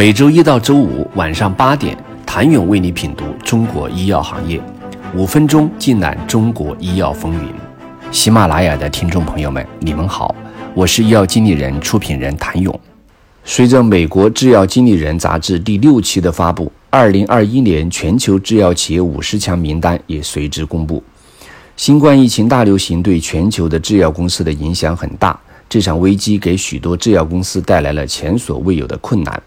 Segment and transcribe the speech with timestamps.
[0.00, 4.58] 每周一到周五晚上八点，谭勇为你品读中国医药行业，
[5.14, 7.52] 五分钟尽览中国医药风云。
[8.10, 10.34] 喜马拉雅的听众朋友们，你们好，
[10.72, 12.80] 我是医药经理人、出品人谭勇。
[13.44, 21.04] 随着美国制药经理人杂志第六期的发布，二零二一年全球制药企业五十强名单也随之公布。
[21.76, 29.42] 新冠疫情大流行对全球的制药公司的影响很大，这场危机给许多制药公司带来了前所未有的困难。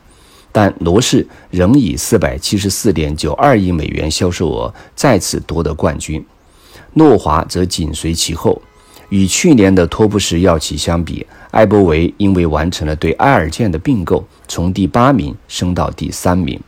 [0.53, 6.23] 但罗氏仍以四百七十四点九二亿美元销售额再次夺得冠军，
[6.93, 8.61] 诺华则紧随其后。
[9.09, 16.59] 与去年的托布什药企相比，艾伯维因为完成了对埃尔健的并购，从第八名升到第三名；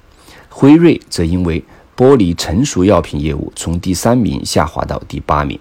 [0.50, 1.64] 辉瑞则因为
[1.96, 5.60] 剥离成熟药品业务，从第三名下滑到第八名。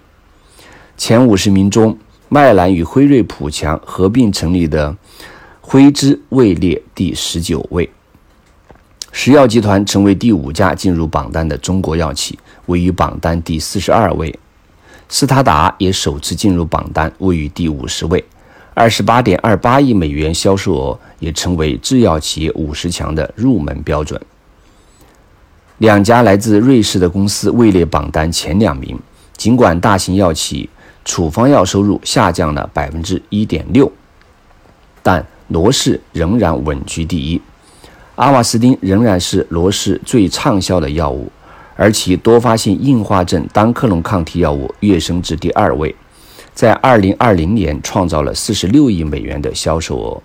[0.97, 1.97] 前五十名中，
[2.29, 4.95] 麦兰与辉瑞普强合并成立的
[5.61, 7.89] 辉芝位列第十九位。
[9.17, 14.37] 石药集团成为第五家进入榜单的中国药企，位于榜单第四十二位。
[15.07, 18.21] 斯塔达也首次进入榜单，位于第五十位。
[18.73, 24.19] 二十八点二八亿美元销售额也成为制药企业五十强的入门标准。
[25.77, 28.99] 两家来自瑞士的公司位列榜单前两名。
[29.37, 30.69] 尽管大型药企
[31.05, 33.89] 处方药收入下降了百分之一点六，
[35.01, 37.41] 但罗氏仍然稳居第一。
[38.15, 41.29] 阿瓦斯汀仍然是罗氏最畅销的药物，
[41.75, 45.93] 而其多发性硬化症单克隆抗体药物跃升至第二位，
[46.53, 50.21] 在2020年创造了46亿美元的销售额，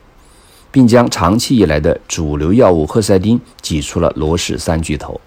[0.71, 5.21] 并将长期以来的主流药物赫赛汀挤出了罗氏三巨头。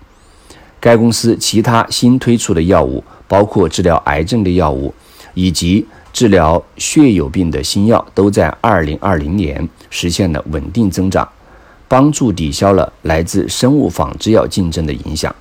[0.79, 4.93] 该公司其他新推出的药物包括治疗癌症的药物
[5.33, 11.27] 以及治疗血友病的新药，都在2020年实现了稳定增长。
[11.93, 15.35] 帮助抵消了来自生物仿制药竞争的影响。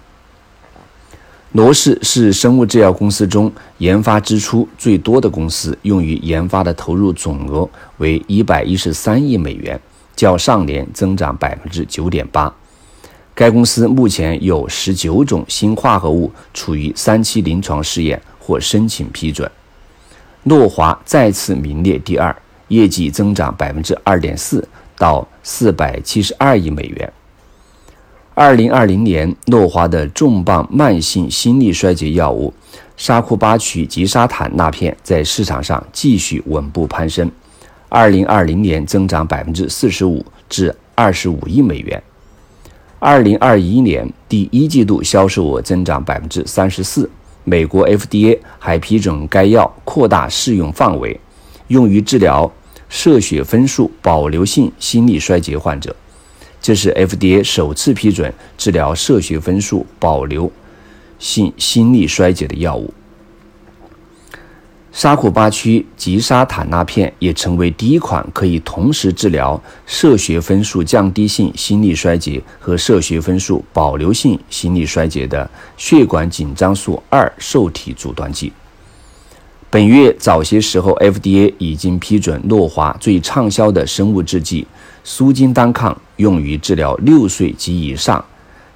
[1.53, 9.81] 罗氏是生物制药公司中研发支出最多的公司，用于研发的投入总额为一百一十三亿美元，
[10.15, 12.55] 较上年增长百分之九点八。
[13.35, 19.51] 该公司目前有十九种新化合物处于三期临床试验或申请批准。
[20.43, 22.37] 诺华再次名列第二，
[22.69, 24.69] 业绩增长百分之二点四。
[25.03, 27.13] 到四百七十二亿美元。
[28.35, 32.55] 二零二零年，诺华的重磅慢性心力衰竭药物
[32.97, 37.29] 沙库巴曲吉沙坦那片在市场上继续稳步攀升。
[37.89, 42.01] 二零二零年增长百分之四十五至二十五亿美元。
[43.01, 47.11] 二零二一年第一季度销售额增长百分之三十四。
[47.43, 51.19] 美国 FDA 还批准该药扩大适用范围，
[51.67, 52.51] 用于治疗。
[52.95, 55.97] 射血分数保留性心力衰竭患者，
[56.61, 60.53] 这是 FDA 首次批准治疗射血分数保留
[61.19, 62.93] 性心力衰竭的药物。
[64.93, 78.53] 沙库巴曲吉沙坦那片也成为第一款可以同时治疗射血分数降低性心力衰竭和射血分数保留性心力衰竭的血管紧张素二受体阻断剂。
[79.73, 84.67] 本月早些时候，FDA 已经批准诺华最畅销的生物制剂
[85.03, 88.23] 苏金单抗用于治疗六岁及以上、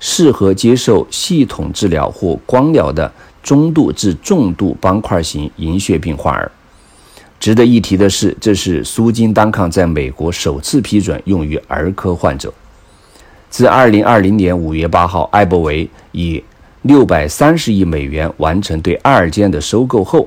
[0.00, 3.12] 适合接受系统治疗或光疗的
[3.42, 6.50] 中度至重度斑块型银屑病患儿。
[7.38, 12.50] 值得一提的是，这是苏金单抗在美国首次批准用于儿科患者。
[13.50, 16.42] 自2020年5月8号，艾伯维以
[16.86, 20.26] 630亿美元完成对爱尔坚的收购后。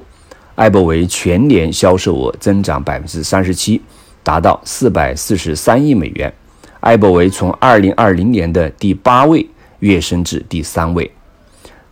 [0.60, 3.82] 艾伯维全年销售额增长百分之三十七，
[4.22, 6.34] 达到四百四十三亿美元。
[6.82, 9.48] 艾伯维从二零二零年的第八位
[9.80, 11.10] 跃升至第三位。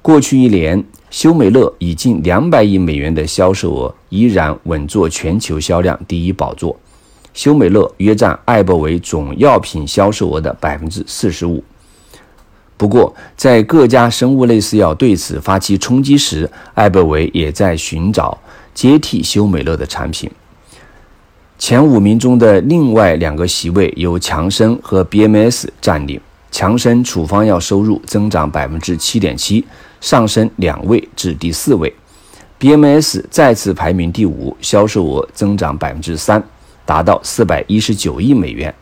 [0.01, 6.77] 过去一年，休美乐以近两百亿美元的销售额依然稳坐全球销量第一宝座。
[7.33, 11.63] 休美乐约占艾伯维总药品销售额的百分之四十五。
[12.77, 18.37] 不过，在各家生物类似药对此发起冲击时，艾伯维也在寻找
[18.73, 20.29] 接替休美乐的产品。
[21.57, 26.21] 前五名中的另外两个席位由强生和 BMS 占领。
[26.49, 29.63] 强生处方药收入增长百分之七点七，
[29.99, 31.93] 上升两位至第四位。
[32.59, 36.41] BMS 再次排名第五，销售额增长百分之三，
[36.85, 38.73] 达到四百一十九亿美元。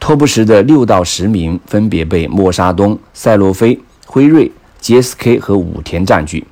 [0.00, 4.50] 托布什的六到十名分别被默沙东、赛诺菲、辉瑞、
[4.80, 6.44] GSK 和武田占据。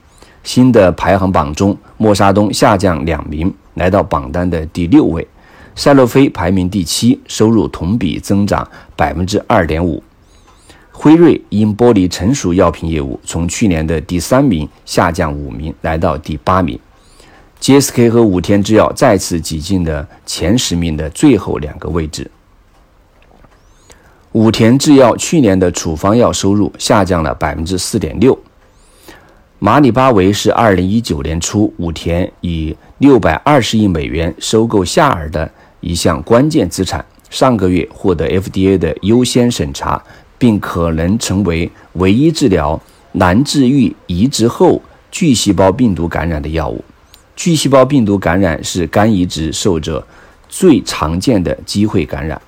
[0.45, 5.27] 新的排行榜中，默沙东下降两名，来到榜单的第六位；
[5.75, 10.03] 赛诺菲排名第七，收入同比增长百分之二点五。
[10.93, 16.79] 辉瑞因剥离成熟药品业务，从去年的第三名下降五名，来到第八名。
[17.61, 22.31] GSK 和武田制药再次挤进了前十名的最后两个位置。
[24.33, 28.39] 武田制药去年的处方药收入下降了百分之四点六。
[29.59, 40.03] 马里巴韦是二零一九年初武田以六百二十亿美元收购夏尔的一项关键资产，上个月获得 FDA 的优先审查。
[40.39, 42.81] 并可能成为唯一治疗
[43.11, 44.81] 难治愈移植后
[45.11, 46.85] 巨细胞病毒感染的药物。
[47.35, 50.07] 巨细胞病毒感染是肝移植受者
[50.49, 52.41] 最常见的机会感染。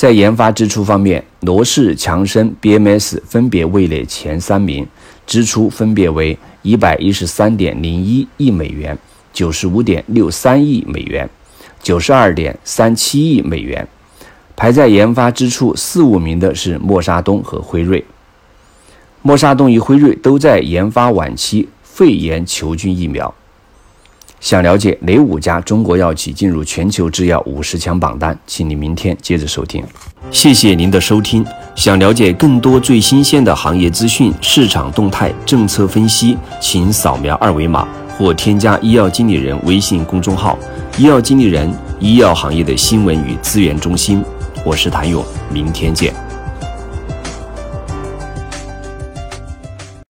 [0.00, 4.88] 在研发支出方面，罗氏、强生、BMS 分别位列前三名，
[5.26, 8.96] 支出分别为一百一十三点零一亿美元、
[9.30, 11.28] 九十五点六三亿美元、
[11.82, 13.86] 九十二点三七亿美元。
[14.56, 18.02] 排在研发支出四五名的是默沙东和辉瑞。
[19.20, 23.34] 默沙东与辉瑞都在研发晚期肺炎球菌疫苗。
[24.40, 29.84] 想了解哪五家中国药企进入全球制药五十强榜单，请你明天接着收听。
[30.30, 31.44] 谢谢您的收听。
[31.76, 40.58] 想了解更多最新鲜的行业资讯、市场动态、政策分析，请扫描二维码或添加医药经理人微信公众号
[40.96, 41.70] “医药经理人”，
[42.00, 44.24] 医药行业的新闻与资源中心。
[44.64, 45.22] 我是谭勇，
[45.52, 46.29] 明天见。